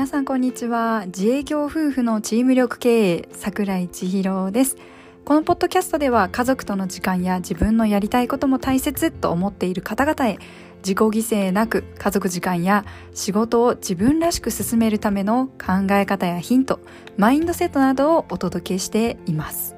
[0.00, 1.02] 皆さんこんにちは。
[1.08, 4.78] 自営業夫婦のチーム力経営桜井千尋です。
[5.26, 10.38] このポッドキャストでは家族との時間や自分のやりたいことも大切と思っている方々へ
[10.78, 16.80] 自己犠牲なく家族時間や仕事を自分らしく進めるための考え方やヒント
[17.18, 19.76] マインドセットなどをお届けしています。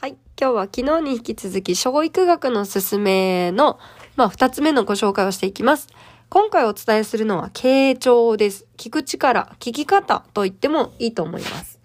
[0.00, 0.18] はい。
[0.38, 3.78] 今日は昨日に引き続き小育学のすすめの
[4.16, 5.88] まあ、二つ目のご紹介をしていきます。
[6.28, 8.64] 今回お伝えするのは、傾聴です。
[8.76, 11.80] 聞く力、聞き方と言ってもいいと思います。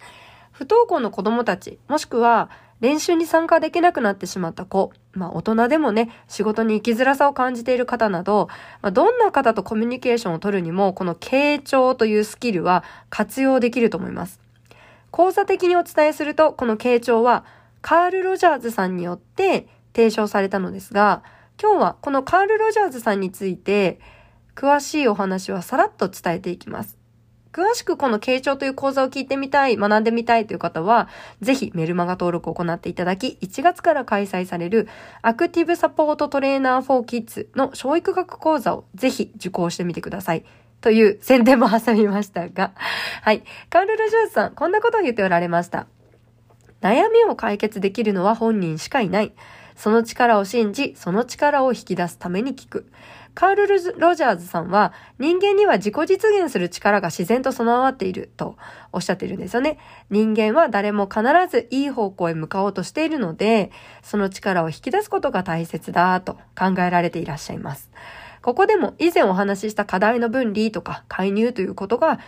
[0.52, 2.52] 不登校の子供たち、もしくは、
[2.82, 8.48] 練習に参加できなくなってしまった子、まあ大人でもね、仕事に生きづらさを感じている方など、
[8.84, 14.40] まあ、どんな方とコミュニケーションを取るにも、この傾聴というスキルは活用できると思います。
[15.10, 17.44] 講座的にお伝えすると、この傾聴は、
[17.82, 21.24] カール・ロジャーズさんによって提唱されたのですが、
[21.62, 24.00] 今日はこのカール・ロジャーズさんについて
[24.56, 26.98] 詳しいお話はさらっと伝えていきます。
[27.52, 31.10] 詳しくこの傾聴という講座を聞いてみたい、学んでみたいという方は、
[31.42, 34.88] ぜひメルマガ登録を行っていただき、1月から開催される
[35.24, 40.46] アクティブサポートトレーナー for Kids の教育学講座をぜひ受講してみてください。
[40.82, 42.72] という宣伝も挟みましたが、
[43.24, 43.44] はい。
[43.72, 45.88] カール・ロジャーズさん、こんなことを言っておられました。
[46.82, 49.34] 悩みを解決できるのは本人しかいない。
[49.80, 52.92] その力を信じ、その力を引き出すために聞く。
[53.34, 58.58] カール・ロジャーズさんは人間には自己実現する力が自然と備わっていると
[58.92, 59.78] おっしゃっているんですよね。
[60.10, 63.72] 人間は誰も必ずいい方向へ向かおうとしているので、
[64.04, 67.90] その力を引き出すことが大切だと考えられていらっしゃいます。
[68.42, 72.20] ここでも以前お話しした課題の分離とか介入ということが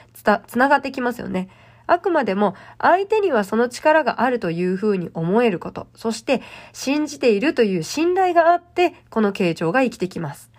[0.47, 1.49] つながってきますよね。
[1.91, 10.51] あくまでも相手にはその力があるというふうに思えること、そして信じているという信頼があって、この傾聴が生きてきます。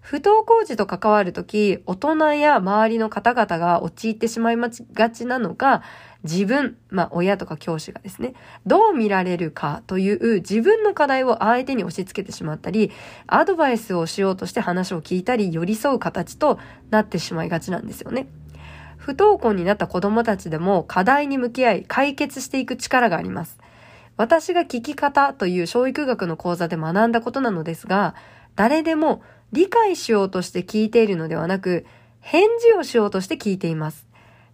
[0.00, 5.82] 不登校児と関わるとき、大人や周りの方々が陥ってしまいがちなのが、
[6.22, 8.34] 自分、まあ親とか教師がですね、
[8.66, 12.92] どう見られるかという自分の課題を相手に押し付けてしまったり、
[13.26, 16.58] アドバイスをしようとして話を聞いたり寄り添う形と
[16.90, 18.26] なってしまいがちなんですよね。
[19.04, 23.58] 不登校になった子供たちでも課題に向き合い解決していく力があります。
[24.16, 28.14] 私が聞き方という教育学の講座で学んだことなのですが、
[28.56, 29.20] 誰でも
[29.52, 31.84] 理解しようとして聞いているのではなく、
[32.20, 34.06] 返事をしようとして聞いています。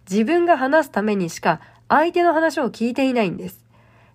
[0.09, 3.63] 自分が話すためにしか相手の話を聞いていないんです。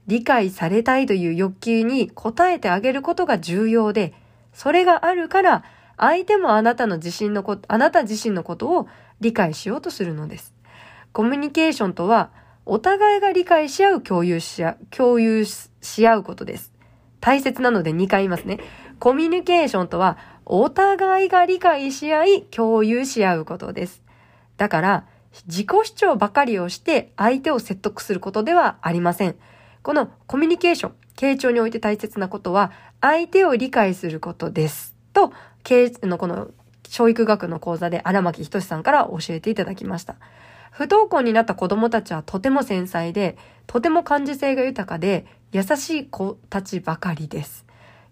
[0.07, 4.13] 理解されたいという欲求に応えてあげることが重要で、
[4.53, 5.65] それがあるから
[5.97, 8.89] 相手もあなたの自信のこと、あなた自身のことを
[9.21, 10.55] 理解しようとするのです。
[11.13, 12.31] コミュニケーションとは、
[12.67, 16.73] お互いが理解し合う共有し合う、共有し合うことです。
[17.21, 18.59] 大切なので2回言いますね。
[18.99, 24.03] コミュニケーションとは、お互いが理解し合い、共有し合うことです。
[24.57, 25.07] だから、
[25.47, 29.37] 自己主張ばかりをして相手を説得することではありません。
[29.83, 34.95] このコミュニケーション、傾聴において大切なことは、相手を理解することです。
[35.13, 35.33] と、
[36.03, 36.51] のこの
[36.89, 40.17] 教育学の講座で荒牧仁さんから教えていただきました。
[40.71, 47.65] 不登校になった子供たちはとても繊細で、とても感受性が豊かで、優しい子たちばかりです。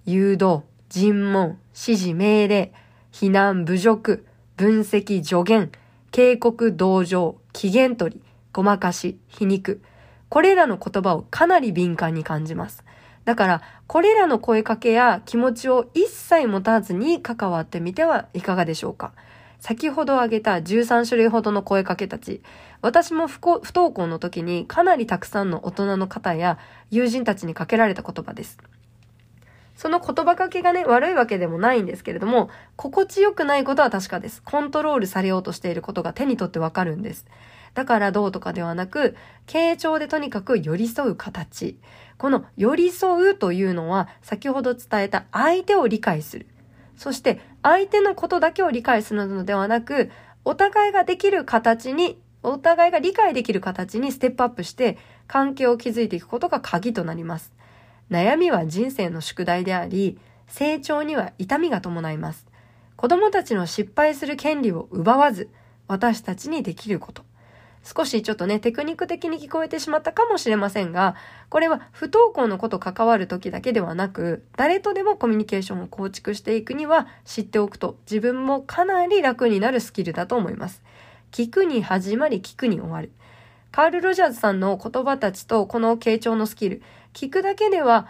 [0.06, 2.72] 誘導、尋問、指示命令、
[3.12, 4.24] 避難、侮辱、
[4.56, 5.70] 分析、助言、
[6.10, 9.82] 警告、同情、機嫌取り、ごまかし、皮肉。
[10.28, 12.82] これらの言葉をかなり敏感に感じます。
[13.24, 19.12] だから、これらの声かけや気持ちを一切持たずに関わってみてはいかがでしょうか。
[19.60, 22.42] 先ほど挙げた13種類ほどの声かけたち、
[22.82, 26.58] 私も不登校の時にかなりたくさんの大人の方や
[26.90, 28.58] 友人たちにかけられた言葉です。
[29.74, 34.42] その言葉かけがね、悪いわけでもないんですけれども、心地よくないことは確かです。
[34.42, 37.24] コントロールされようとしていることが手に取ってわかるんです。
[37.74, 41.78] だからどうとかではなく、傾聴でとにかく寄り添う形。
[42.16, 46.46] この寄り添うというのは、先ほど伝えた相手を理解する。
[46.96, 50.10] そして相手のことだけを理解するのではなく、
[50.44, 57.54] お互いができる形に、お互いが理解できる形にステップアップして関係を築いていくことが鍵となります。
[58.10, 62.46] 悩みは人生の宿題であり、成長には痛みが伴います。
[62.96, 65.50] 子供たちの失敗する権利を奪わず、
[65.88, 67.24] 私たちにできること。
[67.84, 71.14] 少しちょっとね、テクニック的に聞こえてしまったかもしれませんが、
[71.50, 80.82] これは不登校のこと関わる時だけではなく、誰とでもコミュニケーションを構築していくには知っておくと自分もかなり楽になるスキルだと思います。
[81.30, 83.12] 聞くに始まり聞くに終わる。
[83.70, 86.82] カール・ロジャーズさんの言葉たちとこの傾聴のスキル、
[87.12, 88.08] 聞くだけでは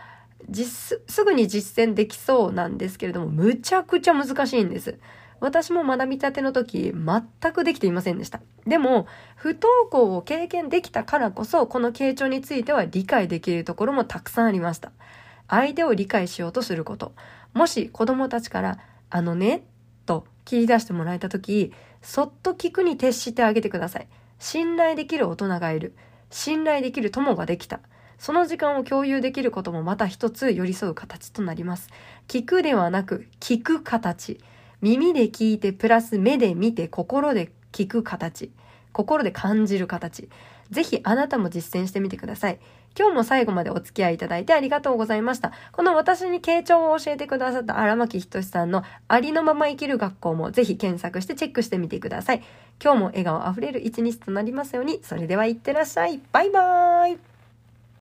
[0.49, 4.99] 実、すぐに実践できそうなんですけれども、むちゃくちゃ難しいんです。
[5.45, 8.41] 私も学びたての時、全くできていませんでした。
[8.67, 9.07] でも、
[9.37, 14.91] 不登校を経験できたからこそ、この傾聴については理解できるところもたくさんありました。
[15.47, 17.13] 相手を理解しようとすること。
[17.53, 18.79] もし子供たちから、
[19.11, 19.67] あのね、
[20.07, 24.09] と切り出してもらえた時、そっと聞くに徹してあげてください。
[24.39, 25.95] 信頼できる大人がいる。
[26.31, 27.81] 信頼できる友ができた。
[28.17, 31.91] その時間を共有できることもまた一つ寄り添う形となります。
[32.29, 34.41] 聞くではなく、聞く形。
[34.85, 38.53] 耳で聞いて、プラス目で見て、心で聞く形。
[38.93, 40.29] 心で感じる形。
[40.71, 42.59] ぜひあなたも実践してみてください。
[42.99, 45.53] 今日も最後までお付き合いいただいてありがとうございました。
[45.73, 52.43] この私に傾聴を教えてくださった荒牧仁さんのありのまま生きる学校もぜひ検索してチェックしてみてください。
[52.83, 55.01] 今日も笑顔あふれる一日となりますように。
[55.03, 56.21] それではいってらっしゃい。
[56.31, 57.34] バイバーイ。